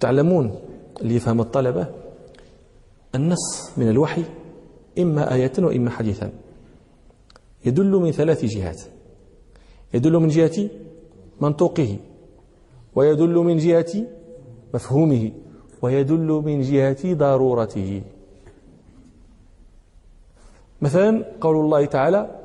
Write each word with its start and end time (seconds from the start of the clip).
تعلمون 0.00 0.60
اللي 1.02 1.14
يفهم 1.16 1.40
الطلبة 1.40 1.86
النص 3.14 3.70
من 3.76 3.88
الوحي 3.88 4.24
إما 4.98 5.34
آية 5.34 5.52
وإما 5.58 5.90
حديثا. 5.90 6.32
يدل 7.64 7.90
من 7.90 8.10
ثلاث 8.10 8.44
جهات. 8.44 8.82
يدل 9.94 10.12
من 10.12 10.28
جهة 10.28 10.70
منطوقه 11.40 11.96
ويدل 12.94 13.34
من 13.34 13.56
جهة 13.58 14.06
مفهومه 14.74 15.32
ويدل 15.82 16.42
من 16.44 16.60
جهة 16.60 17.14
ضرورته. 17.14 18.02
مثلا 20.82 21.24
قول 21.40 21.56
الله 21.56 21.84
تعالى 21.84 22.40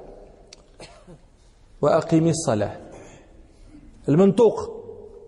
وأقم 1.81 2.27
الصلاة. 2.27 2.77
المنطوق 4.09 4.80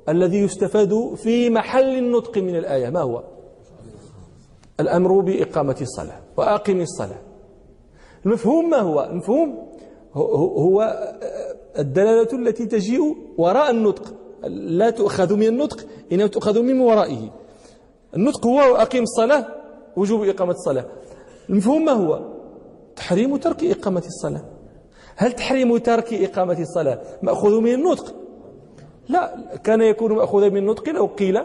الذي 0.09 0.37
يستفاد 0.37 1.13
في 1.15 1.49
محل 1.49 1.97
النطق 1.97 2.37
من 2.37 2.55
الآية. 2.55 2.89
ما 2.89 3.01
هو؟ 3.01 3.23
الأمر 4.79 5.19
بإقامة 5.19 5.77
الصلاة 5.81 6.21
وأقم 6.37 6.81
الصلاة. 6.81 7.21
المفهوم 8.25 8.69
ما 8.69 8.77
هو؟ 8.77 9.03
المفهوم 9.03 9.73
هو 10.57 11.03
الدلالة 11.79 12.27
التي 12.33 12.65
تجيء 12.65 13.15
وراء 13.37 13.71
النطق. 13.71 14.13
لا 14.47 14.89
تؤخذ 14.89 15.35
من 15.35 15.47
النطق 15.47 15.85
إنما 16.11 16.27
تؤخذ 16.27 16.61
من 16.61 16.79
ورائه. 16.79 17.29
النطق 18.15 18.47
هو 18.47 18.59
أقيم 18.59 19.03
الصلاة 19.03 19.47
وجوب 19.95 20.23
إقامة 20.23 20.51
الصلاة. 20.51 20.85
المفهوم 21.49 21.85
ما 21.85 21.91
هو؟ 21.91 22.33
تحريم 22.95 23.37
ترك 23.37 23.63
إقامة 23.63 24.03
الصلاة. 24.05 24.45
هل 25.15 25.31
تحريم 25.33 25.77
ترك 25.77 26.13
إقامة 26.13 26.59
الصلاة 26.59 27.01
مأخوذ 27.21 27.61
من 27.61 27.73
النطق؟ 27.73 28.15
لا 29.09 29.35
كان 29.63 29.81
يكون 29.81 30.11
مأخوذا 30.13 30.49
من 30.49 30.57
النطق 30.57 30.89
لو 30.89 31.05
قيل 31.05 31.39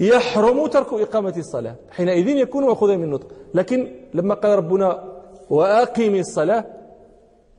يحرم 0.00 0.66
ترك 0.66 0.92
إقامة 0.92 1.34
الصلاة. 1.36 1.74
حينئذ 1.90 2.28
يكون 2.28 2.64
مأخوذا 2.64 2.96
من 2.96 3.04
النطق 3.04 3.26
لكن 3.54 3.88
لما 4.14 4.34
قال 4.34 4.58
ربنا 4.58 5.04
وأقيم 5.50 6.14
الصلاة 6.14 6.64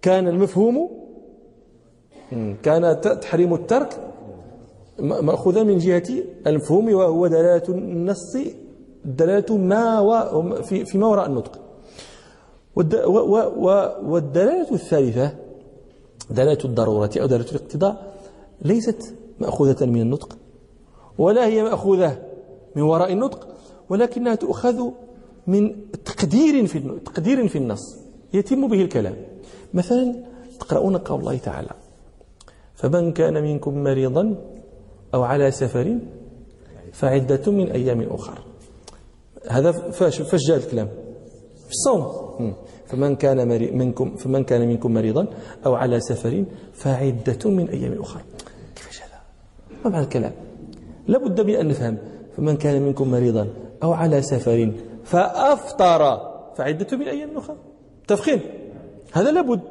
كان 0.01 0.27
المفهوم 0.27 0.89
كان 2.63 3.01
تحريم 3.01 3.53
الترك 3.53 3.97
مأخوذا 4.99 5.63
من 5.63 5.77
جهة 5.77 6.03
المفهوم 6.47 6.93
وهو 6.93 7.27
دلالة 7.27 7.63
النص 7.69 8.37
دلالة 9.05 9.57
ما 9.57 10.61
في 10.61 10.85
فيما 10.85 11.07
وراء 11.07 11.25
النطق. 11.25 11.59
والدلالة 14.11 14.71
الثالثة 14.71 15.35
دلالة 16.29 16.65
الضرورة 16.65 17.09
أو 17.21 17.25
دلالة 17.25 17.51
الاقتضاء 17.51 18.10
ليست 18.61 19.15
مأخوذة 19.39 19.85
من 19.85 20.01
النطق 20.01 20.37
ولا 21.17 21.45
هي 21.45 21.63
مأخوذة 21.63 22.21
من 22.75 22.81
وراء 22.81 23.13
النطق 23.13 23.47
ولكنها 23.89 24.35
تؤخذ 24.35 24.89
من 25.47 25.91
تقدير 26.05 26.67
في 26.67 26.99
تقدير 27.05 27.47
في 27.47 27.57
النص 27.57 27.97
يتم 28.33 28.67
به 28.67 28.81
الكلام. 28.81 29.15
مثلا 29.73 30.15
تقرؤون 30.59 30.97
قول 30.97 31.19
الله 31.19 31.37
تعالى 31.37 31.69
فمن 32.75 33.11
كان 33.11 33.43
منكم 33.43 33.83
مريضا 33.83 34.35
أو 35.13 35.23
على 35.23 35.51
سفر 35.51 35.99
فعدة 36.91 37.51
من 37.51 37.71
أيام 37.71 38.01
أخر. 38.01 38.39
هذا 39.49 39.71
فاش 39.71 40.21
فاش 40.21 40.39
جاء 40.47 40.57
الكلام؟ 40.57 40.87
في 41.65 41.71
الصوم. 41.71 42.53
فمن 42.85 43.15
كان 43.15 43.47
منكم 43.77 44.15
فمن 44.15 44.43
كان 44.43 44.67
منكم 44.67 44.93
مريضا 44.93 45.27
أو 45.65 45.75
على 45.75 45.99
سفر 45.99 46.45
فعدة 46.73 47.49
من 47.49 47.69
أيام 47.69 48.01
أخر. 48.01 48.21
ما 49.85 49.91
معنى 49.91 50.03
الكلام 50.03 50.31
لابد 51.07 51.41
من 51.41 51.55
أن 51.55 51.67
نفهم 51.67 51.97
فمن 52.37 52.57
كان 52.57 52.81
منكم 52.81 53.11
مريضا 53.11 53.47
أو 53.83 53.93
على 53.93 54.21
سفر 54.21 54.71
فأفطر 55.03 56.31
فعدة 56.55 56.97
من 56.97 57.07
أيام 57.07 57.37
أخرى. 57.37 57.55
تفخيم. 58.07 58.39
هذا 59.13 59.31
لابد 59.31 59.61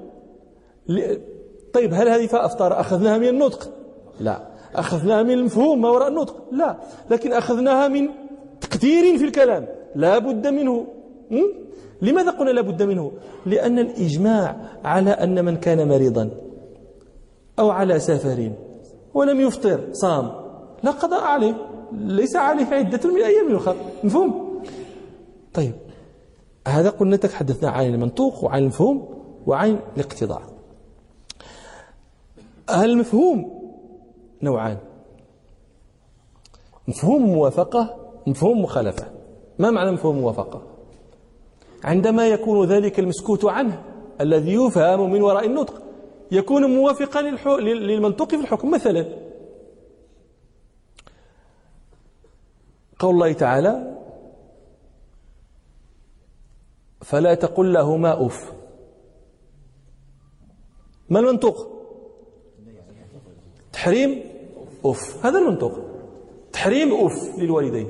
طيب 1.73 1.95
هل 1.95 2.09
هذه 2.09 2.27
فأفطر 2.27 2.81
أخذناها 2.81 3.19
من 3.19 3.29
النطق؟ 3.29 3.73
لا. 4.21 4.41
أخذناها 4.75 5.23
من 5.23 5.31
المفهوم 5.31 5.81
ما 5.81 5.91
وراء 5.91 6.09
النطق؟ 6.09 6.45
لا. 6.53 6.77
لكن 7.11 7.33
أخذناها 7.33 7.89
من 7.89 8.09
تقدير 8.61 9.19
في 9.19 9.25
الكلام. 9.25 9.67
لا 9.95 10.19
بد 10.19 10.47
منه. 10.47 10.87
لماذا 12.03 12.31
قلنا 12.31 12.51
لا 12.51 12.61
بد 12.61 12.83
منه؟ 12.83 13.13
لأن 13.47 13.79
الإجماع 13.79 14.57
على 14.85 15.11
أن 15.11 15.45
من 15.45 15.57
كان 15.57 15.89
مريضا 15.89 16.31
أو 17.59 17.71
على 17.71 17.99
سفر 17.99 18.53
ولم 19.15 19.41
يفطر. 19.41 19.89
صام. 19.93 20.33
لا 20.83 20.91
قضاء 20.91 21.23
عليه. 21.23 21.55
ليس 21.93 22.37
عليه 22.37 22.67
عدة 22.67 23.11
من 23.11 23.23
أيام 23.23 23.57
أخرى. 23.57 23.77
مفهوم؟ 24.05 24.61
طيب. 25.55 25.73
هذا 26.69 26.91
قلنا 26.91 27.17
تحدثنا 27.17 27.71
عن 27.71 27.87
المنطوق 27.87 28.45
وعن 28.45 28.63
المفهوم 28.63 29.09
وعن 29.47 29.79
الاقتضاء. 29.97 30.43
المفهوم 32.71 33.61
نوعان. 34.43 34.77
مفهوم 36.89 37.23
موافقة 37.23 37.97
مفهوم 38.27 38.63
مخالفة. 38.63 39.07
ما 39.59 39.71
معنى 39.71 39.91
مفهوم 39.91 40.19
موافقة؟ 40.19 40.63
عندما 41.85 42.27
يكون 42.27 42.69
ذلك 42.69 42.99
المسكوت 42.99 43.45
عنه 43.45 43.83
الذي 44.21 44.55
يفهم 44.55 45.13
من 45.13 45.23
وراء 45.23 45.47
النطق. 45.47 45.83
يكون 46.33 46.65
موافقا 46.65 47.23
للمنطوق 47.61 48.29
في 48.29 48.41
الحكم. 48.41 48.71
مثلا 48.71 49.31
قول 52.99 53.15
الله 53.15 53.33
تعالى 53.33 53.97
فلا 57.03 57.35
تقل 57.35 57.73
لهما 57.73 58.27
أف 58.27 58.53
ما 61.09 61.21
المنطوق 61.21 61.67
تحريم 63.73 64.25
أف 64.85 65.27
هذا 65.27 65.39
المنطوق 65.39 65.79
تحريم 66.53 67.07
أف 67.07 67.39
للوالدين. 67.39 67.89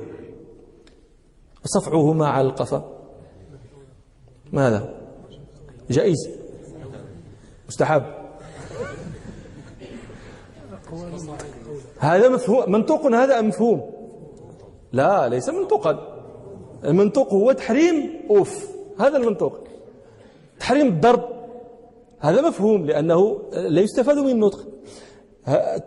وصفعهما 1.65 2.27
على 2.27 2.47
القفا. 2.47 3.01
ماذا؟ 4.53 5.01
جائز. 5.89 6.29
مستحب. 7.67 8.20
هذا 11.99 12.29
مفهوم. 12.29 12.71
منطوق 12.71 13.05
هذا 13.05 13.41
مفهوم؟ 13.41 13.91
لا 14.91 15.29
ليس 15.29 15.49
منطوقا. 15.49 15.99
المنطوق 16.85 17.33
هو 17.33 17.51
تحريم 17.51 18.21
أوف. 18.29 18.67
هذا 18.99 19.17
المنطوق. 19.17 19.53
تحريم 20.59 20.87
الضرب 20.87 21.23
هذا 22.19 22.41
مفهوم 22.41 22.85
لأنه 22.85 23.41
لا 23.53 23.81
يستفاد 23.81 24.17
من 24.17 24.29
النطق. 24.29 24.67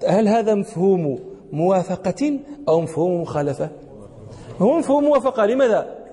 هل 0.07 0.29
هذا 0.29 0.55
مفهوم 0.55 1.19
موافقة 1.53 2.41
أو 2.69 2.81
مفهوم 2.81 3.21
مخالفة؟ 3.21 3.71
هو 4.61 4.79
مفهوم 4.79 5.05
موافقة. 5.05 5.47
لماذا؟ 5.47 6.05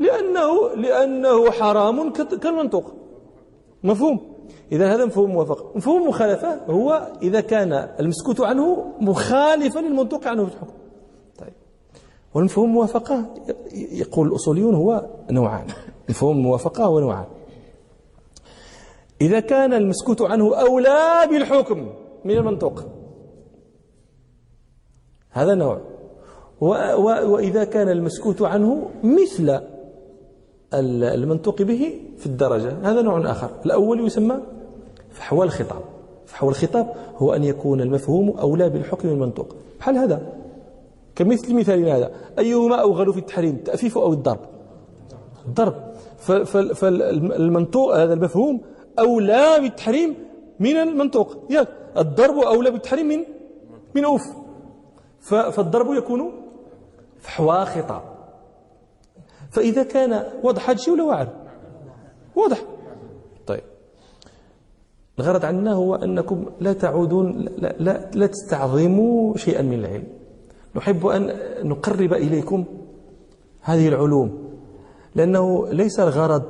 لأنه 0.00 0.74
لأنه 0.74 1.50
حرام 1.50 2.12
كالمنطوق. 2.12 2.92
مفهوم. 3.82 4.29
إذا 4.72 4.94
هذا 4.94 5.04
مفهوم 5.04 5.30
موافقة 5.30 5.70
مفهوم 5.74 6.08
مخالفة 6.08 6.64
هو 6.66 7.12
إذا 7.22 7.40
كان 7.40 7.72
المسكوت 7.72 8.40
عنه 8.40 8.92
مخالفا 9.00 9.78
للمنطوق 9.78 10.26
عنه 10.26 10.46
في 10.46 10.54
الحكم. 10.54 10.72
طيب. 11.38 11.52
والمفهوم 12.34 12.70
موافقة 12.70 13.24
يقول 13.72 14.28
الأصوليون 14.28 14.74
هو 14.74 15.06
نوعان. 15.30 15.66
مفهوم 16.08 16.36
الموافقة 16.36 16.84
هو 16.84 17.00
نوعان. 17.00 17.26
إذا 19.20 19.40
كان 19.40 19.72
المسكوت 19.74 20.22
عنه 20.22 20.56
أولى 20.56 21.28
بالحكم 21.30 21.92
من 22.24 22.36
المنطوق. 22.36 22.84
هذا 25.30 25.54
نوع. 25.54 25.80
وإذا 26.60 27.64
كان 27.64 27.88
المسكوت 27.88 28.42
عنه 28.42 28.90
مثل 29.02 29.60
المنطوق 30.74 31.62
به 31.62 32.00
في 32.18 32.26
الدرجة. 32.26 32.72
هذا 32.82 33.02
نوع 33.02 33.30
آخر. 33.30 33.50
الأول 33.66 34.06
يسمى 34.06 34.36
فحوى 35.10 35.46
الخطاب. 35.46 35.82
فحوى 36.26 36.50
الخطاب 36.50 36.94
هو 37.16 37.34
أن 37.34 37.44
يكون 37.44 37.80
المفهوم 37.80 38.38
أولى 38.38 38.68
بالحكم 38.68 39.08
من 39.08 39.14
المنطوق. 39.14 39.56
بحال 39.78 39.96
هذا. 39.96 40.32
كمثل 41.14 41.54
مثالنا 41.54 41.96
هذا. 41.96 42.10
أيهما 42.38 42.76
أوغل 42.76 43.12
في 43.12 43.18
التحريم 43.18 43.54
التأفيف 43.54 43.98
أو 43.98 44.12
الضرب؟ 44.12 44.38
الضرب. 45.46 45.74
فالمنطوق 46.74 47.96
هذا 47.96 48.12
المفهوم 48.12 48.60
أولى 48.98 49.58
بالتحريم 49.60 50.14
من 50.60 50.76
المنطوق. 50.76 51.36
ياك. 51.50 51.68
الضرب 51.98 52.38
أولى 52.38 52.70
بالتحريم 52.70 53.06
من 53.06 53.24
من 53.94 54.04
أوف. 54.04 54.22
فالضرب 55.20 55.94
يكون 55.94 56.32
فحوى 57.18 57.64
خطاب. 57.64 58.02
فإذا 59.50 59.82
كان 59.82 60.24
واضح 60.42 60.70
هذا 60.70 60.78
الشيء 60.78 60.94
ولا 60.94 61.02
واعر؟ 61.04 61.28
واضح. 62.36 62.64
طيب. 63.46 63.62
الغرض 65.18 65.44
عنا 65.44 65.72
هو 65.72 65.94
أنكم 65.94 66.46
لا 66.60 66.72
تعودون 66.72 67.48
لا, 67.58 67.74
لا, 67.78 68.10
لا 68.14 68.26
تستعظموا 68.26 69.36
شيئا 69.36 69.62
من 69.62 69.78
العلم. 69.78 70.06
نحب 70.76 71.06
أن 71.06 71.32
نقرب 71.62 72.12
إليكم 72.12 72.64
هذه 73.60 73.88
العلوم 73.88 74.50
لأنه 75.14 75.68
ليس 75.68 76.00
الغرض 76.00 76.42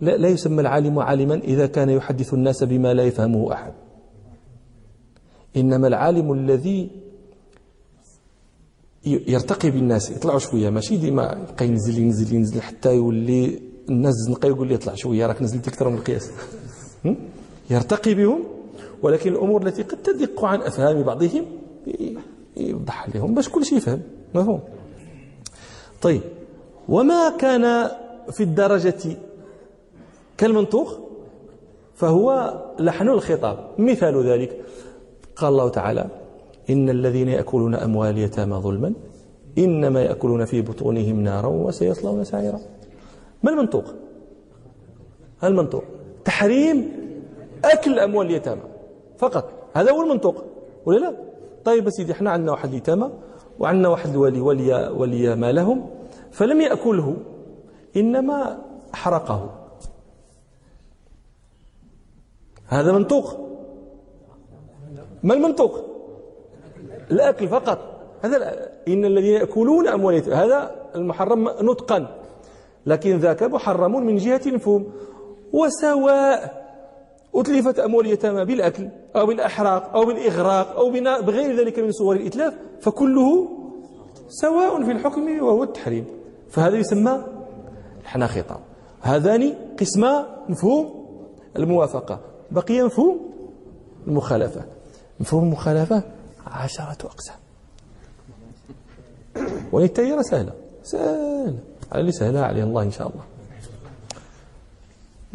لا, 0.00 0.16
لا 0.16 0.28
يسمى 0.28 0.60
العالم 0.60 0.98
عالما 0.98 1.34
إذا 1.34 1.66
كان 1.66 1.90
يحدث 1.90 2.34
الناس 2.34 2.64
بما 2.64 2.94
لا 2.94 3.02
يفهمه 3.02 3.52
أحد. 3.52 3.72
إنما 5.56 5.86
العالم 5.86 6.32
الذي 6.32 6.90
يرتقي 9.06 9.70
بالناس 9.70 10.10
يطلعوا 10.10 10.38
شوية. 10.38 10.70
ماشي 10.70 10.96
ديما 10.96 11.46
يبقى 11.50 11.66
ينزل 11.66 11.98
ينزل 11.98 12.34
ينزل 12.34 12.62
حتى 12.62 12.94
يولي 12.94 13.60
الناس 13.88 14.14
زنقه 14.14 14.46
يقول 14.46 14.68
لي 14.68 14.74
اطلع 14.74 14.94
شوية 14.94 15.26
راك 15.26 15.42
نزلت 15.42 15.68
أكثر 15.68 15.88
من 15.88 15.96
القياس. 15.96 16.30
يرتقي 17.70 18.14
بهم 18.14 18.44
ولكن 19.02 19.32
الأمور 19.32 19.66
التي 19.66 19.82
قد 19.82 20.02
تدق 20.02 20.44
عن 20.44 20.60
أفهام 20.60 21.02
بعضهم 21.02 21.44
يوضح 22.56 23.08
لهم 23.14 23.34
باش 23.34 23.48
كل 23.48 23.64
شيء 23.64 23.78
يفهم. 23.78 24.02
مفهوم؟ 24.34 24.60
طيب. 26.02 26.20
وما 26.88 27.36
كان 27.38 27.90
في 28.32 28.42
الدرجة 28.42 29.16
كالمنطوق 30.36 31.00
فهو 31.94 32.54
لحن 32.80 33.08
الخطاب. 33.08 33.70
مثال 33.78 34.26
ذلك. 34.26 34.64
قال 35.36 35.52
الله 35.52 35.68
تعالى 35.68 36.23
إن 36.70 36.90
الذين 36.90 37.28
يأكلون 37.28 37.74
أموال 37.74 38.10
اليتامى 38.10 38.56
ظلما 38.56 38.92
إنما 39.58 40.02
يأكلون 40.02 40.44
في 40.44 40.62
بطونهم 40.62 41.20
نارا 41.20 41.48
وسيصلون 41.48 42.24
سعيرا. 42.24 42.60
ما 43.42 43.50
المنطوق؟ 43.50 43.84
المنطوق؟ 45.44 45.84
تحريم 46.24 46.92
أكل 47.64 47.98
أموال 47.98 48.26
اليتامى 48.26 48.62
فقط. 49.18 49.50
هذا 49.74 49.90
هو 49.90 50.02
المنطوق 50.02 50.44
ولا 50.86 50.98
لا؟ 50.98 51.16
طيب 51.64 51.90
سيدي 51.90 52.12
إحنا 52.12 52.30
عندنا 52.30 52.52
واحد 52.52 52.68
اليتامى 52.68 53.10
وعندنا 53.58 53.88
واحد 53.88 54.10
الولي 54.10 54.40
ولي, 54.40 54.88
ولي 54.88 55.36
مالهم 55.36 55.90
فلم 56.30 56.60
يأكله 56.60 57.16
إنما 57.96 58.58
حرقه 58.92 59.50
هذا 62.66 62.92
منطوق. 62.92 63.36
ما 65.22 65.34
المنطوق؟ 65.34 65.93
الأكل 67.10 67.48
فقط. 67.48 67.78
هذا 68.22 68.68
إن 68.88 69.04
الذين 69.04 69.34
يأكلون 69.34 69.88
أموال 69.88 70.34
هذا 70.34 70.70
المحرم 70.94 71.48
نطقا. 71.60 72.20
لكن 72.86 73.16
ذاك 73.16 73.42
محرم 73.42 74.06
من 74.06 74.16
جهة 74.16 74.40
المفهوم 74.46 74.92
وسواء 75.52 76.64
أتلفت 77.34 77.78
أموال 77.78 78.06
اليتامى 78.06 78.44
بالأكل 78.44 78.88
أو 79.16 79.26
بالأحراق 79.26 79.96
أو 79.96 80.04
بالإغراق 80.04 80.76
أو 80.76 80.90
بغير 81.22 81.56
ذلك 81.56 81.78
من 81.78 81.92
صور 81.92 82.16
الإتلاف 82.16 82.54
فكله 82.80 83.48
سواء 84.28 84.84
في 84.84 84.92
الحكم 84.92 85.42
وهو 85.42 85.62
التحريم. 85.62 86.04
فهذا 86.50 86.76
يسمى 86.76 87.24
حنا 88.04 88.26
خطاب. 88.26 88.60
هذان 89.00 89.54
قسما 89.80 90.26
مفهوم 90.48 91.06
الموافقة. 91.56 92.20
بقي 92.50 92.82
مفهوم 92.82 93.20
المخالفة. 94.06 94.62
مفهوم 95.20 95.44
المخالفة 95.44 96.02
عشرة 96.46 97.06
أقسام. 97.06 97.36
والتيرة 99.72 100.22
سهلة. 100.22 100.52
سهلة. 100.82 101.58
على 101.92 102.00
اللي 102.00 102.12
سهلها 102.12 102.44
عليه 102.44 102.64
الله 102.64 102.82
إن 102.82 102.90
شاء 102.90 103.08
الله. 103.08 103.22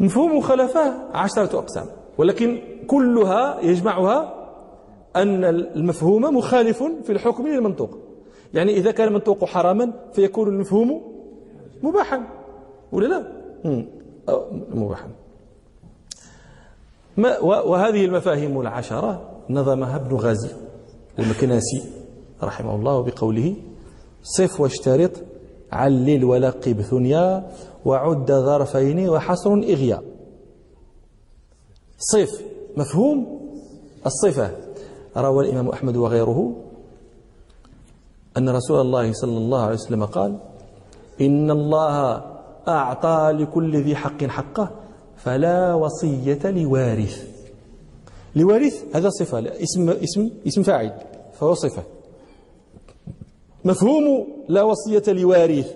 مفهوم 0.00 0.38
مخالفة 0.38 0.94
عشرة 1.12 1.58
أقسام. 1.58 1.86
ولكن 2.18 2.62
كلها 2.86 3.60
يجمعها 3.60 4.34
أن 5.16 5.44
المفهوم 5.44 6.36
مخالف 6.36 6.82
في 6.82 7.12
الحكم 7.12 7.46
للمنطوق. 7.46 7.98
يعني 8.54 8.72
إذا 8.72 8.90
كان 8.90 9.08
المنطوق 9.08 9.44
حراما 9.44 9.92
فيكون 10.12 10.48
المفهوم 10.48 11.02
مباحا. 11.82 12.26
ولا 12.92 13.06
لا؟ 13.06 13.32
مباحا. 14.74 15.08
وهذه 17.42 18.04
المفاهيم 18.04 18.60
العشرة 18.60 19.30
نظمها 19.50 19.96
ابن 19.96 20.16
غازي 20.16 20.50
المكناسي 21.20 21.82
رحمه 22.42 22.74
الله 22.74 23.02
بقوله 23.02 23.56
صف 24.22 24.60
واشترط 24.60 25.10
علل 25.72 26.24
ولقب 26.24 26.80
ثنيا 26.80 27.50
وعد 27.84 28.32
ظرفين 28.32 29.08
وحصر 29.08 29.52
إغياء 29.52 30.02
صف 31.98 32.42
مفهوم؟ 32.76 33.40
الصفة. 34.06 34.50
روى 35.16 35.44
الإمام 35.44 35.68
أحمد 35.68 35.96
وغيره 35.96 36.56
أن 38.36 38.48
رسول 38.48 38.80
الله 38.80 39.12
صلى 39.12 39.38
الله 39.38 39.62
عليه 39.62 39.74
وسلم 39.74 40.04
قال 40.04 40.38
إن 41.20 41.50
الله 41.50 42.24
أعطى 42.68 43.32
لكل 43.34 43.82
ذي 43.82 43.96
حق 43.96 44.24
حقه 44.24 44.70
فلا 45.16 45.74
وصية 45.74 46.50
لوارث. 46.50 47.28
لوارث 48.36 48.84
هذا 48.94 49.08
صفة 49.08 49.38
اسم 49.38 49.90
اسم 49.90 50.30
اسم 50.46 50.62
فاعل. 50.62 51.09
فهو 51.40 51.54
صفة 51.54 51.82
مفهوم 53.64 54.26
لا 54.48 54.62
وصية 54.62 55.02
لوارث 55.12 55.74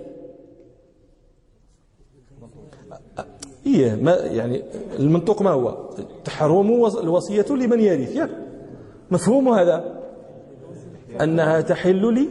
إيه 3.67 3.95
ما 3.95 4.15
يعني 4.15 4.63
المنطق 4.99 5.43
ما 5.43 5.51
هو؟ 5.51 5.91
تحرم 6.25 6.87
الوصية 6.87 7.47
لمن 7.51 7.81
يرث. 7.81 8.17
ياك 8.17 8.31
مفهوم 9.11 9.49
هذا؟ 9.49 10.03
أنها 11.21 11.61
تحل 11.61 12.15
لي 12.15 12.29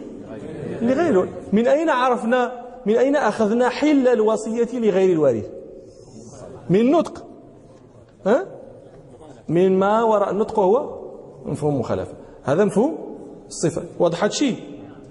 لغيره 0.81 1.27
من 1.53 1.68
أين 1.68 1.89
عرفنا 1.89 2.63
من 2.85 2.95
أين 2.95 3.15
أخذنا 3.15 3.69
حل 3.69 4.07
الوصية 4.07 4.80
لغير 4.80 5.12
الوارث؟ 5.12 5.50
من 6.69 6.80
النطق 6.80 7.25
ها؟ 8.25 8.47
من 9.47 9.80
ما 9.80 10.03
وراء 10.03 10.31
النطق 10.31 10.59
هو 10.59 11.00
مفهوم 11.45 11.80
مخالفة. 11.80 12.13
هذا 12.44 12.65
مفهوم؟ 12.65 13.03
الصفة 13.54 13.84
وضحت 14.00 14.32
شيء 14.32 14.56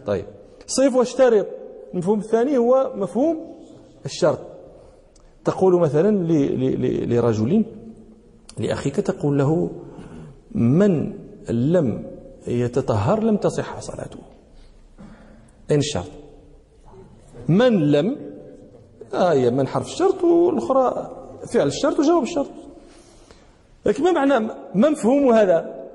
طيب 0.07 0.25
صف 0.67 0.95
واشترط 0.95 1.47
المفهوم 1.93 2.19
الثاني 2.19 2.59
هو 2.59 2.93
مفهوم 2.95 3.55
الشرط. 4.05 4.39
تقول 5.45 5.81
مثلا 5.81 6.11
لرجل 7.07 7.65
لأخيك 8.59 8.97
تقول 8.97 9.39
له 9.39 9.71
من 10.55 11.19
لم 11.49 12.11
يتطهر 12.47 13.23
لم 13.23 13.37
تصح 13.37 13.81
صلاته. 13.81 14.19
أين 15.71 15.79
الشرط. 15.79 16.11
من 17.49 17.91
لم 17.91 18.17
آية 19.15 19.51
من 19.51 19.67
حرف 19.67 19.87
الشرط 19.87 20.25
والأخرى 20.25 21.11
فعل 21.55 21.67
الشرط 21.67 21.99
وجواب 21.99 22.23
الشرط. 22.23 22.51
لكن 23.87 24.05
ما 24.05 24.13
معنى 24.13 24.39
ما 24.75 24.91
مفهوم 24.91 25.33
هذا؟ 25.33 25.87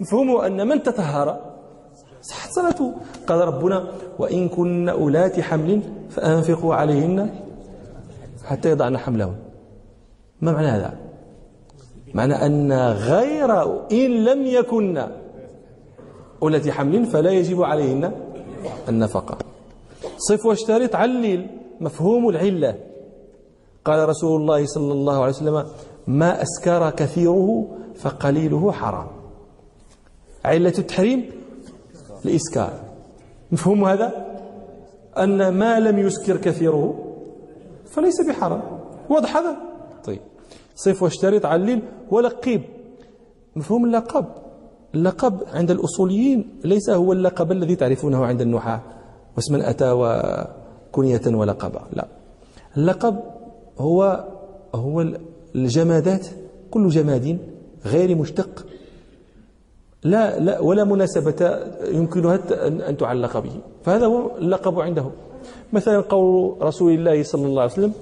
مفهومه 0.00 0.46
أن 0.46 0.68
من 0.68 0.82
تطهر 0.82 1.53
صلاته 2.54 2.94
قال 3.26 3.40
ربنا 3.40 3.78
وإن 4.18 4.48
كن 4.48 4.88
أولات 4.88 5.40
حمل 5.40 5.80
فأنفقوا 6.10 6.74
عليهن 6.74 7.30
حتى 8.44 8.70
يضعن 8.70 8.98
حملهن. 8.98 9.36
ما 10.40 10.52
معنى 10.52 10.66
هذا؟ 10.66 10.94
معنى 12.14 12.34
أن 12.46 12.72
غير 13.12 13.50
إن 13.92 14.10
لم 14.24 14.46
يكن 14.46 15.06
أولات 16.42 16.68
حمل 16.68 17.06
فلا 17.06 17.30
يجب 17.30 17.62
عليهن 17.62 18.12
النفقة. 18.88 19.38
صف 20.18 20.46
واشترط 20.46 20.94
علل 20.94 21.46
مفهوم 21.80 22.28
العلة. 22.28 22.74
قال 23.84 24.08
رسول 24.08 24.40
الله 24.40 24.66
صلى 24.66 24.92
الله 24.92 25.16
عليه 25.22 25.32
وسلم 25.32 25.66
ما 26.06 26.42
أسكر 26.42 26.90
كثيره 26.90 27.66
فقليله 27.94 28.72
حرام. 28.72 29.06
علة 30.44 30.74
التحريم 30.78 31.30
الإسكار 32.26 32.72
مفهوم 33.52 33.84
هذا؟ 33.84 34.12
أن 35.18 35.48
ما 35.48 35.80
لم 35.80 35.98
يسكر 35.98 36.36
كثيره 36.36 36.94
فليس 37.84 38.14
بحرام. 38.28 38.62
واضح 39.10 39.36
هذا؟ 39.36 39.56
طيب. 40.04 40.20
صف 40.74 41.02
واشترط 41.02 41.46
علل 41.46 41.82
ولقب 42.10 42.62
مفهوم 43.56 43.84
اللقب؟ 43.84 44.26
اللقب 44.94 45.40
عند 45.52 45.70
الأصوليين 45.70 46.60
ليس 46.64 46.90
هو 46.90 47.12
اللقب 47.12 47.52
الذي 47.52 47.76
تعرفونه 47.76 48.24
عند 48.24 48.40
النحاة. 48.40 48.80
واسما 49.36 49.70
أتى 49.70 49.90
وكنية 49.92 51.22
ولقبا 51.26 51.80
لا. 51.92 52.06
اللقب 52.76 53.16
هو 53.78 54.24
هو 54.74 55.06
الجمادات 55.54 56.26
كل 56.70 56.88
جماد 56.88 57.38
غير 57.86 58.14
مشتق 58.14 58.66
لا 60.04 60.38
لا 60.38 60.60
ولا 60.60 60.84
مناسبة 60.84 61.40
يمكنها 61.88 62.40
أن 62.88 62.96
تعلق 62.96 63.38
به. 63.38 63.52
فهذا 63.84 64.06
هو 64.06 64.36
اللقب 64.38 64.80
عندهم. 64.80 65.12
مثلا 65.72 66.00
قول 66.00 66.62
رسول 66.62 66.92
الله 66.92 67.22
صلى 67.22 67.46
الله 67.46 67.62
عليه 67.62 67.72
وسلم 67.72 67.92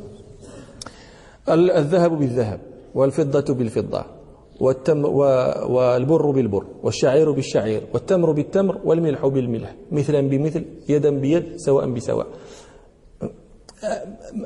الذهب 1.48 2.18
بالذهب 2.18 2.60
والفضة 2.94 3.54
بالفضة 3.54 4.04
والتم 4.60 5.04
والبر 5.74 6.30
بالبر 6.30 6.64
والشعير 6.82 7.30
بالشعير 7.30 7.82
والتمر 7.94 8.32
بالتمر 8.32 8.78
والملح 8.84 9.26
بالملح 9.26 9.74
مثلا 9.92 10.20
بمثل 10.20 10.64
يدا 10.88 11.10
بيد 11.10 11.56
سواء 11.56 11.90
بسواء. 11.90 12.26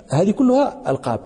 هذه 0.08 0.30
كلها 0.30 0.90
ألقاب. 0.90 1.20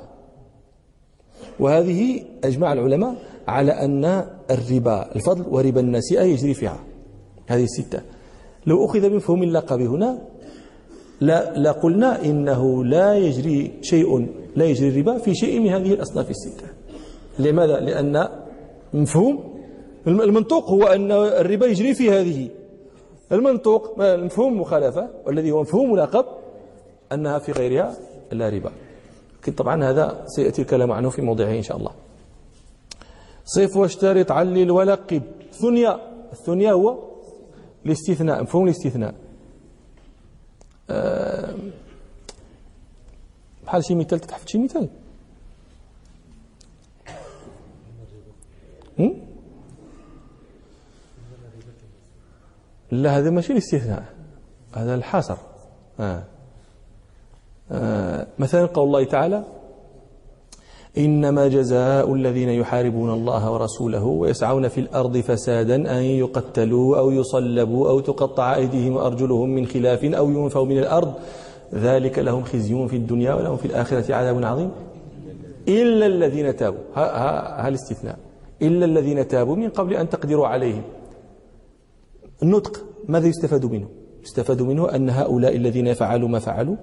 وهذه 1.60 2.22
أجمع 2.44 2.72
العلماء 2.72 3.14
على 3.50 3.72
أن 3.72 4.04
الربا 4.50 5.16
الفضل 5.16 5.44
وربا 5.50 5.80
النسيئة 5.80 6.22
يجري 6.22 6.54
فيها. 6.54 6.80
هذه 7.46 7.64
الستة 7.64 8.00
لو 8.66 8.84
أخذ 8.84 9.08
بمفهوم 9.08 9.42
اللقب 9.42 9.80
هنا 9.80 10.18
لا 11.20 11.58
لقلنا 11.58 12.24
إنه 12.24 12.84
لا 12.84 13.14
يجري 13.14 13.72
شيء 13.82 14.26
لا 14.56 14.64
يجري 14.64 14.88
الربا 14.88 15.18
في 15.18 15.34
شيء 15.34 15.60
من 15.60 15.68
هذه 15.68 15.92
الأصناف 15.94 16.30
الستة. 16.30 16.66
لماذا؟ 17.38 17.80
لأن 17.80 18.28
مفهوم 18.94 19.54
المنطوق 20.06 20.70
هو 20.70 20.82
أن 20.82 21.12
الربا 21.12 21.66
يجري 21.66 21.94
في 21.94 22.10
هذه. 22.10 22.48
المنطوق 23.32 23.98
مفهوم 23.98 24.52
المخالفة 24.52 25.08
والذي 25.26 25.50
هو 25.50 25.60
مفهوم 25.60 25.96
لقب 25.96 26.24
أنها 27.12 27.38
في 27.38 27.52
غيرها 27.52 27.94
لا 28.32 28.48
ربا. 28.48 28.70
طبعا 29.56 29.84
هذا 29.84 30.24
سيأتي 30.26 30.62
الكلام 30.62 30.92
عنه 30.92 31.10
في 31.10 31.22
موضعه 31.22 31.50
إن 31.50 31.62
شاء 31.62 31.76
الله. 31.76 31.90
صف 33.54 33.76
واشترط 33.76 34.32
علل 34.32 34.70
ولقب 34.70 35.22
ثنيا 35.52 36.00
الثنيا 36.32 36.72
هو 36.72 36.98
الاستثناء 37.86 38.42
مفهوم 38.42 38.64
الاستثناء 38.64 39.14
أه 40.90 41.54
بحال 43.66 43.84
شي 43.84 43.94
مثال 43.94 44.20
تتحفظ 44.20 44.48
شي 44.48 44.58
مثال 44.58 44.88
لا 52.90 53.18
هذا 53.18 53.30
ماشي 53.30 53.52
الاستثناء 53.52 54.04
هذا 54.74 54.94
الحصر 54.94 55.36
آه. 56.00 56.24
آه. 57.70 58.26
مثلا 58.38 58.66
قول 58.66 58.86
الله 58.86 59.04
تعالى 59.04 59.44
إنما 60.98 61.48
جزاء 61.48 62.14
الذين 62.14 62.48
يحاربون 62.48 63.10
الله 63.10 63.52
ورسوله 63.52 64.04
ويسعون 64.04 64.68
في 64.68 64.80
الأرض 64.80 65.16
فسادا 65.16 65.98
أن 65.98 66.02
يقتلوا 66.02 66.98
أو 66.98 67.10
يصلبوا 67.10 67.88
أو 67.88 68.00
تقطع 68.00 68.54
أيديهم 68.54 68.96
وأرجلهم 68.96 69.48
من 69.48 69.66
خلاف 69.66 70.04
أو 70.04 70.30
ينفوا 70.30 70.64
من 70.64 70.78
الأرض. 70.78 71.14
ذلك 71.74 72.18
لهم 72.18 72.42
خزي 72.42 72.88
في 72.88 72.96
الدنيا 72.96 73.34
ولهم 73.34 73.56
في 73.56 73.64
الآخرة 73.64 74.14
عذاب 74.14 74.44
عظيم. 74.44 74.70
إلا 75.68 76.06
الذين 76.06 76.56
تابوا. 76.56 76.80
ها, 76.94 77.64
ها 77.64 77.68
الاستثناء. 77.68 78.18
إلا 78.62 78.84
الذين 78.84 79.28
تابوا 79.28 79.56
من 79.56 79.68
قبل 79.68 79.94
أن 79.94 80.08
تقدروا 80.08 80.46
عليهم. 80.46 80.82
النطق 82.42 82.84
ماذا 83.08 83.26
يستفاد 83.26 83.64
منه؟ 83.64 83.88
يستفاد 84.22 84.62
منه 84.62 84.94
أن 84.94 85.10
هؤلاء 85.10 85.56
الذين 85.56 85.94
فعلوا 85.94 86.28
ما 86.28 86.38
فعلوا. 86.38 86.76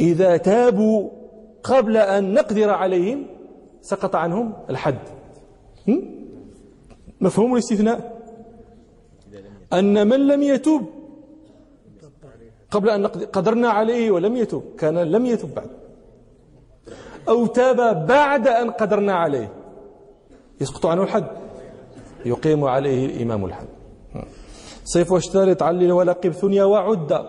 إذا 0.00 0.36
تابوا 0.36 1.10
قبل 1.64 1.96
أن 1.96 2.34
نقدر 2.34 2.70
عليهم 2.70 3.26
سقط 3.80 4.16
عنهم 4.16 4.52
الحد. 4.70 4.98
مفهوم 7.20 7.52
الاستثناء؟ 7.52 8.22
أن 9.72 10.08
من 10.08 10.26
لم 10.26 10.42
يتوب 10.42 10.82
قبل 12.70 12.90
أن 12.90 13.06
قدرنا 13.06 13.68
عليه 13.68 14.10
ولم 14.10 14.36
يتوب 14.36 14.64
كان 14.78 14.98
لم 14.98 15.26
يتوب 15.26 15.50
بعد. 15.54 15.70
أو 17.28 17.46
تاب 17.46 18.06
بعد 18.06 18.48
أن 18.48 18.70
قدرنا 18.70 19.14
عليه. 19.14 19.52
يسقط 20.60 20.86
عنه 20.86 21.02
الحد. 21.02 21.26
يقيم 22.24 22.64
عليه 22.64 23.06
الإمام 23.06 23.44
الحد. 23.44 23.66
صيف 24.84 25.12
واشترط 25.12 25.62
علل 25.62 25.92
ولقب 25.92 26.30
ثنيا 26.30 26.64
وعد. 26.64 27.26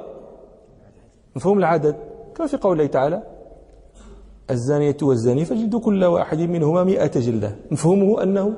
مفهوم 1.35 1.59
العدد؟ 1.59 1.95
كما 2.35 2.47
في 2.47 2.57
قوله 2.57 2.85
تعالى 2.85 3.34
الزانية 4.51 4.97
والزاني 5.01 5.45
فجلدوا 5.45 5.79
كل 5.79 6.03
واحد 6.03 6.39
منهما 6.39 6.83
مئة 6.83 7.19
جلدة. 7.19 7.55
مفهومه 7.71 8.23
أنه 8.23 8.53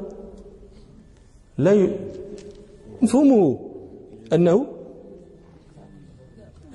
لا 1.58 1.72
ي... 1.72 1.96
مفهومه 3.02 3.60
أنه 4.34 4.66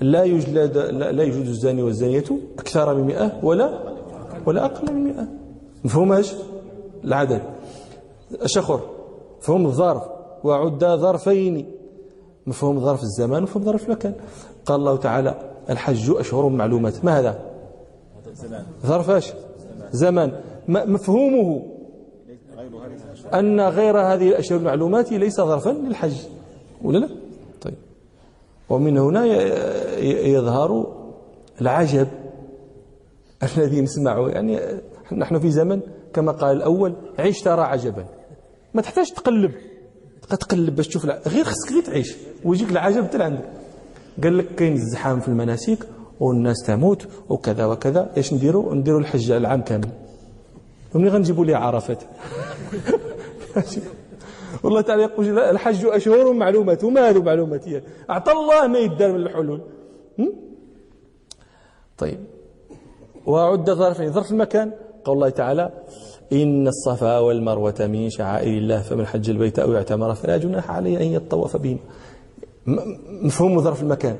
لا 0.01 0.23
يجلد 0.23 0.77
لا 0.77 1.23
يجلد 1.23 1.47
الزاني 1.47 1.83
والزانية 1.83 2.23
أكثر 2.59 2.95
من 2.95 3.03
مئة 3.03 3.39
ولا 3.43 3.93
ولا 4.45 4.65
أقل 4.65 4.93
من 4.93 5.03
مئة. 5.03 5.27
مفهوم 5.83 6.11
إيش؟ 6.11 6.33
العدد. 7.03 7.41
الشخر 8.41 8.81
مفهوم 9.39 9.65
الظرف. 9.65 10.03
وعد 10.43 10.85
ظرفين. 10.85 11.71
مفهوم 12.47 12.79
ظرف 12.79 13.03
الزمان 13.03 13.39
ومفهوم 13.39 13.63
ظرف 13.65 13.85
المكان. 13.85 14.13
قال 14.65 14.79
الله 14.79 14.97
تعالى 14.97 15.35
الحج 15.69 16.11
أشهر 16.11 16.49
معلومات. 16.49 17.05
ما 17.05 17.19
هذا؟ 17.19 17.52
ظرف 18.85 19.09
إيش؟ 19.09 19.33
زمان. 19.91 20.41
مفهومه 20.67 21.65
أن 23.33 23.61
غير 23.61 23.97
هذه 23.97 24.29
الأشهر 24.29 24.59
المعلومات 24.59 25.11
ليس 25.11 25.35
ظرفا 25.35 25.69
للحج. 25.69 26.15
ولا 26.83 26.97
لا؟ 26.97 27.09
طيب. 27.61 27.73
ومن 28.69 28.97
هنا 28.97 29.25
يظهر 30.27 30.93
العجب 31.61 32.07
الذي 33.57 33.81
نسمعه. 33.81 34.29
يعني 34.29 34.59
نحن 35.11 35.39
في 35.39 35.51
زمن 35.51 35.81
كما 36.13 36.31
قال 36.31 36.57
الأول 36.57 36.95
عيش 37.19 37.41
ترى 37.41 37.61
عجبا. 37.61 38.05
ما 38.73 38.81
تحتاج 38.81 39.11
تقلب. 39.11 39.51
تبقى 40.21 40.37
تقلب 40.37 40.75
باش 40.75 40.87
تشوف 40.87 41.05
غير 41.05 41.43
خصك 41.43 41.71
غير 41.71 41.83
تعيش. 41.83 42.15
ويجيك 42.45 42.71
العجب 42.71 43.03
حتى 43.03 43.17
لعندك 43.17 43.49
قال 44.23 44.37
لك 44.37 44.55
كاين 44.55 44.73
الزحام 44.73 45.19
في 45.19 45.27
المناسك 45.27 45.87
والناس 46.19 46.63
تموت 46.67 47.07
وكذا 47.29 47.65
وكذا. 47.65 48.11
إيش 48.17 48.33
نديروا 48.33 48.75
نديروا 48.75 48.99
الحج 48.99 49.31
العام 49.31 49.61
كامل. 49.61 49.89
ومنين 50.95 51.09
غنجيبوا 51.13 51.45
ليه 51.45 51.55
عرفات. 51.55 52.03
والله 54.63 54.81
تعالى 54.81 55.03
يقول 55.03 55.39
الحج 55.39 55.85
أشهر 55.85 56.33
معلومات 56.33 56.83
وما 56.83 57.09
هذو 57.09 57.21
معلومات 57.21 57.65
أعطى 58.09 58.31
الله 58.31 58.67
ما 58.67 58.79
يدار 58.79 59.11
من 59.11 59.19
الحلول. 59.19 59.61
طيب. 61.97 62.19
وعد 63.25 63.71
ظرفين 63.71 64.11
ظرف 64.11 64.31
المكان. 64.31 64.71
قول 65.05 65.15
الله 65.15 65.29
تعالى 65.29 65.71
إن 66.33 66.67
الصفا 66.67 67.19
والمروة 67.19 67.75
من 67.79 68.09
شعائر 68.09 68.57
الله 68.57 68.81
فمن 68.81 69.05
حج 69.05 69.29
البيت 69.29 69.59
أو 69.59 69.75
اعتمر 69.75 70.13
فلا 70.15 70.37
جناح 70.37 70.71
عليه 70.71 70.97
أن 70.97 71.03
يطوف 71.03 71.57
بهم 71.57 71.79
مفهوم 73.07 73.59
ظرف 73.59 73.83
المكان. 73.83 74.17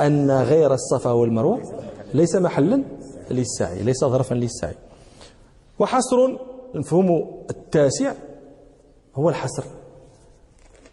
أن 0.00 0.30
غير 0.30 0.74
الصفا 0.74 1.10
والمروة 1.10 1.62
ليس 2.14 2.36
محلا 2.36 2.82
للسعي 3.30 3.82
ليس 3.82 4.04
ظرفا 4.04 4.34
للسعي. 4.34 4.74
وحصر 5.78 6.16
المفهوم 6.74 7.34
التاسع 7.50 8.12
هو 9.14 9.28
الحصر. 9.28 9.64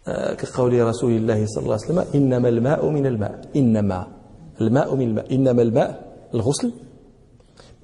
آه، 0.08 0.34
كقول 0.34 0.86
رسول 0.86 1.12
الله 1.12 1.46
صلى 1.46 1.64
الله 1.64 1.74
عليه 1.74 1.84
وسلم 1.84 2.04
إنما 2.14 2.48
الماء 2.48 2.88
من 2.88 3.06
الماء 3.06 3.40
إنما 3.56 4.06
الماء 4.60 4.94
من 4.94 5.08
الماء 5.08 5.34
إنما 5.34 5.62
الماء 5.62 6.12
الغسل 6.34 6.72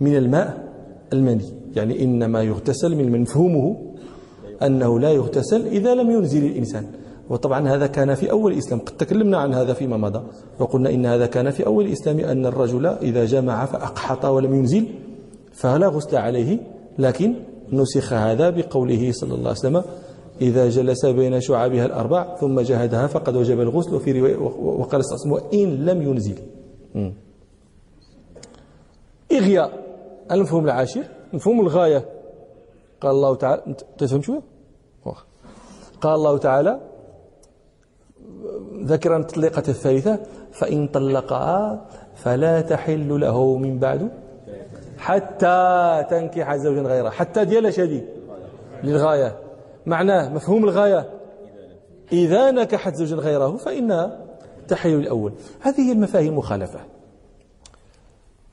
من 0.01 0.17
الماء 0.17 0.69
المني. 1.13 1.45
يعني 1.77 2.05
إنما 2.05 2.43
يغتسل 2.43 2.97
من 2.97 3.21
مفهومه 3.21 3.77
أنه 4.63 5.01
لا 5.01 5.11
يغتسل 5.11 5.67
إذا 5.67 5.95
لم 5.95 6.11
ينزل 6.11 6.45
الإنسان. 6.45 6.87
وطبعا 7.31 7.69
هذا 7.69 7.87
كان 7.87 8.15
في 8.15 8.31
أول 8.31 8.53
الإسلام. 8.53 8.81
قد 8.81 8.97
تكلمنا 8.97 9.39
عن 9.39 9.55
هذا 9.55 9.73
فيما 9.73 9.97
مضى 9.97 10.23
وقلنا 10.59 10.91
إن 10.91 11.07
هذا 11.07 11.27
كان 11.27 11.51
في 11.51 11.67
أول 11.67 11.87
الإسلام 11.87 12.21
أن 12.21 12.47
الرجل 12.47 12.87
إذا 12.87 13.25
جمع 13.25 13.67
فأقحط 13.67 14.25
ولم 14.25 14.55
ينزل 14.55 14.87
فلا 15.53 15.89
غسل 15.89 16.17
عليه 16.17 16.59
لكن 16.99 17.35
نسخ 17.73 18.13
هذا 18.13 18.51
بقوله 18.51 19.13
صلى 19.13 19.35
الله 19.35 19.49
عليه 19.49 19.59
وسلم 19.59 19.83
إذا 20.41 20.69
جلس 20.69 21.07
بين 21.07 21.41
شعابها 21.41 21.87
الأربع 21.87 22.37
ثم 22.37 22.61
جهدها 22.61 23.07
فقد 23.07 23.37
وجب 23.37 23.61
الغسل 23.61 23.95
وفي 23.95 24.21
رواية 24.21 24.37
وقال 24.37 25.01
وسلم 25.01 25.33
وإن 25.33 25.85
لم 25.85 26.03
ينزل. 26.03 26.39
إغياء 29.33 29.71
المفهوم 30.31 30.65
العاشر 30.65 31.05
مفهوم 31.33 31.61
الغاية. 31.61 32.05
قال 33.01 33.11
الله 33.11 33.35
تعالى 33.35 33.63
تفهم 33.99 34.23
شوية 34.23 34.43
قال 36.01 36.15
الله 36.15 36.39
تعالى 36.39 36.81
ذكر 38.85 39.17
التطليقة 39.17 39.63
الثالثة 39.69 40.19
فإن 40.53 40.89
طلقها 40.89 41.87
فلا 42.15 42.61
تحل 42.61 43.21
له 43.21 43.57
من 43.57 43.79
بعد 43.79 44.09
حتى 44.99 46.05
تنكح 46.11 46.57
زوجا 46.57 46.81
غيره 46.81 47.11
حتى 47.11 47.45
ديال 47.45 47.75
شديد 47.75 48.05
للغاية. 48.85 49.37
معناه 49.87 50.35
مفهوم 50.35 50.65
الغاية. 50.65 51.11
إذا 52.13 52.51
نكحت 52.51 52.95
زوجا 52.95 53.17
غيره 53.17 53.57
فإنها 53.57 54.19
تحل 54.69 54.95
الأول. 54.95 55.33
هذه 55.61 55.93
المفاهيم 55.93 56.39
مخالفة. 56.39 56.79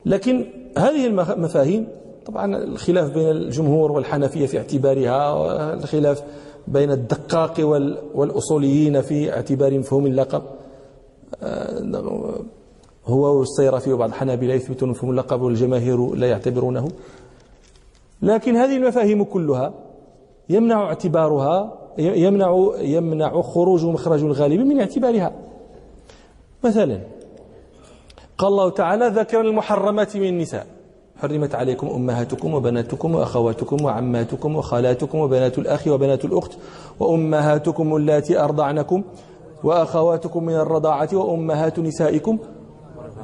لكن 0.06 0.46
هذه 0.78 1.06
المفاهيم 1.06 1.88
طبعا 2.26 2.56
الخلاف 2.56 3.10
بين 3.10 3.30
الجمهور 3.30 3.92
والحنفية 3.92 4.46
في 4.46 4.58
اعتبارها 4.58 5.32
والخلاف 5.32 6.22
بين 6.68 6.90
الدقاق 6.90 7.54
والأصوليين 8.14 9.00
في 9.00 9.32
اعتبار 9.32 9.78
مفهوم 9.78 10.06
اللقب. 10.06 10.42
آه، 11.42 12.40
هو 13.06 13.38
والصيرفي 13.38 13.92
وبعض 13.92 14.08
الحنابلة 14.08 14.54
يثبتون 14.54 14.88
مفهوم 14.88 15.10
اللقب 15.10 15.40
والجماهير 15.40 16.14
لا 16.14 16.26
يعتبرونه. 16.26 16.88
لكن 18.22 18.56
هذه 18.56 18.76
المفاهيم 18.76 19.24
كلها 19.24 19.74
يمنع 20.48 20.82
اعتبارها 20.82 21.78
يمنع 21.98 22.72
يمنع 22.78 23.42
خروج 23.42 23.84
مخرج 23.84 24.24
الغالب 24.24 24.60
من 24.60 24.80
اعتبارها. 24.80 25.32
مثلا 26.64 27.00
قال 28.38 28.48
الله 28.48 28.70
تعالى 28.70 29.08
ذكر 29.08 29.40
المحرمات 29.40 30.16
من 30.16 30.28
النساء. 30.28 30.75
حرمت 31.18 31.54
عليكم 31.54 31.86
أمهاتكم 31.86 32.54
وبناتكم 32.54 33.14
وأخواتكم 33.14 33.84
وعماتكم 33.84 34.56
وخالاتكم 34.56 35.18
وبنات 35.18 35.58
الأخ 35.58 35.86
وبنات 35.88 36.24
الأخت 36.24 36.52
وأمهاتكم 37.00 37.96
اللاتي 37.96 38.40
أرضعنكم 38.40 39.02
وأخواتكم 39.64 40.44
من 40.44 40.54
الرضاعة 40.54 41.08
وأمهات 41.12 41.78
نسائكم 41.78 42.38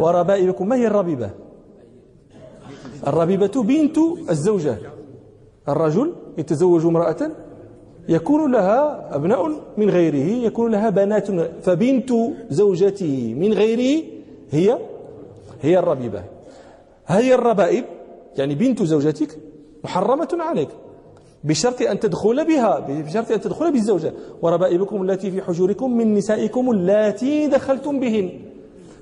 وربائبكم. 0.01 0.69
ما 0.69 0.77
هي 0.77 0.87
الربيبة؟ 0.87 1.31
الربيبة 3.07 3.63
بنت 3.63 3.99
الزوجة. 4.31 4.79
الرجل 5.69 6.13
يتزوج 6.39 6.87
امرأة 6.87 7.31
يكون 8.09 8.53
لها 8.53 9.09
أبناء 9.17 9.51
من 9.77 9.91
غيره 9.91 10.47
يكون 10.47 10.71
لها 10.71 10.91
بنات. 10.91 11.31
فبنت 11.63 12.13
زوجته 12.51 13.35
من 13.39 13.53
غيره 13.53 14.05
هي 14.51 14.79
هي 15.63 15.79
الربيبة. 15.79 16.23
هذه 17.12 17.35
الربائب 17.35 17.85
يعني 18.37 18.54
بنت 18.54 18.83
زوجتك 18.83 19.38
محرمة 19.85 20.28
عليك 20.40 20.69
بشرط 21.45 21.83
أن 21.83 22.00
تدخل 22.00 22.47
بها 22.47 22.78
بشرط 22.88 23.31
أن 23.33 23.40
تدخل 23.40 23.73
بالزوجة. 23.73 24.12
وربائبكم 24.42 25.02
التي 25.02 25.31
في 25.31 25.42
حجوركم 25.42 25.97
من 25.97 26.14
نسائكم 26.14 26.71
اللاتي 26.71 27.47
دخلتم 27.47 28.00
بهن. 28.00 28.31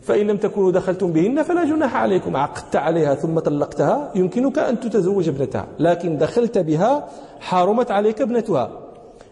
فإن 0.03 0.27
لم 0.27 0.37
تكونوا 0.37 0.73
دخلتم 0.73 1.13
بهن 1.13 1.43
فلا 1.43 1.65
جناح 1.65 1.97
عليكم. 1.97 2.37
عقدت 2.37 2.77
عليها 2.77 3.15
ثم 3.15 3.39
طلقتها 3.39 4.13
يمكنك 4.15 4.59
أن 4.59 4.81
تتزوج 4.81 5.29
ابنتها. 5.29 5.67
لكن 5.79 6.19
دخلت 6.19 6.59
بها 6.59 7.09
حرمت 7.41 7.91
عليك 7.91 8.21
ابنتها. 8.21 8.71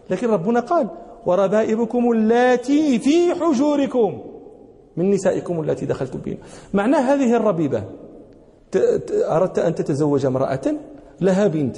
لكن 0.09 0.27
ربنا 0.27 0.59
قال 0.59 0.87
وربائبكم 1.25 2.11
اللاتي 2.11 2.99
في 2.99 3.35
حجوركم 3.35 4.21
من 4.97 5.09
نسائكم 5.09 5.61
التي 5.61 5.85
دخلتم 5.85 6.19
بهن. 6.19 6.37
معنى 6.73 6.95
هذه 6.95 7.35
الربيبة. 7.35 7.83
أردت 9.11 9.59
أن 9.59 9.75
تتزوج 9.75 10.25
امرأة 10.25 10.75
لها 11.21 11.47
بنت. 11.47 11.77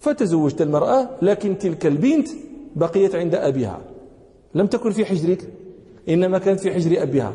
فتزوجت 0.00 0.62
المرأة 0.62 1.08
لكن 1.22 1.58
تلك 1.58 1.86
البنت 1.86 2.28
بقيت 2.76 3.14
عند 3.14 3.34
أبيها. 3.34 3.80
لم 4.54 4.66
تكن 4.66 4.90
في 4.90 5.04
حجرك 5.04 5.48
إنما 6.08 6.38
كانت 6.38 6.60
في 6.60 6.74
حجر 6.74 7.02
أبيها. 7.02 7.32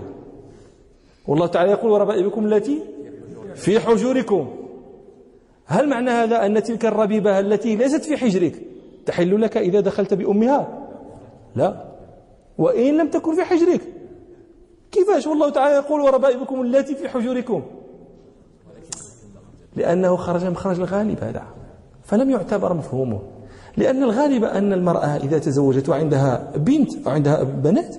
والله 1.28 1.48
تعالى 1.48 1.72
يقول 1.72 1.92
وربائبكم 1.92 2.46
التي 2.46 2.80
في 3.56 3.80
حجوركم. 3.80 4.50
هل 5.66 5.90
معنى 5.90 6.10
هذا 6.10 6.46
أن 6.46 6.64
تلك 6.64 6.86
الربيبة 6.86 7.40
التي 7.40 7.76
ليست 7.76 8.06
في 8.06 8.18
حجرك 8.18 8.62
تحل 9.06 9.42
لك 9.42 9.58
إذا 9.58 9.80
دخلت 9.80 10.14
بأمها؟ 10.14 10.88
لا. 11.56 11.86
وإن 12.58 12.98
لم 12.98 13.08
تكن 13.10 13.36
في 13.36 13.44
حجرك. 13.44 13.82
كيفاش 14.92 15.28
والله 15.28 15.50
تعالى 15.50 15.76
يقول 15.76 16.02
وربائبكم 16.02 16.62
التي 16.62 16.96
في 16.96 17.10
حجوركم؟ 17.10 17.64
لأنه 19.76 20.16
خرج 20.16 20.46
مخرج 20.46 20.80
الغالب 20.80 21.24
هذا 21.24 21.44
فلم 22.04 22.30
يعتبر 22.30 22.74
مفهومه. 22.74 23.20
لأن 23.78 24.04
الغالب 24.04 24.44
أن 24.44 24.74
المرأة 24.74 25.18
إذا 25.18 25.40
تزوجت 25.40 25.90
وعندها 25.90 26.52
بنت 26.56 27.08
أو 27.08 27.12
عندها 27.12 27.44
بنات 27.44 27.96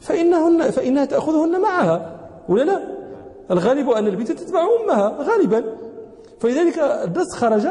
فإنهن 0.00 0.70
فإنها 0.70 1.04
تأخذهن 1.04 1.60
معها 1.60 2.18
ولا 2.48 2.62
لا؟ 2.62 2.82
الغالب 3.50 3.90
أن 3.90 4.06
البنت 4.06 4.32
تتبع 4.32 4.60
أمها 4.60 5.22
غالبا. 5.22 5.64
فلذلك 6.40 6.78
النص 6.78 7.34
خرج 7.34 7.66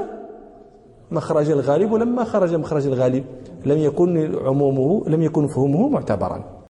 مخرج 1.12 1.50
الغالب 1.50 1.92
ولما 1.92 2.24
خرج 2.24 2.56
مخرج 2.56 2.88
الغالب 2.88 3.26
لم 3.66 3.78
يكن 3.78 4.36
عمومه 4.46 5.04
لم 5.08 5.22
يكن 5.24 5.44
مفهومه 5.44 5.90
معتبرا. 5.90 6.57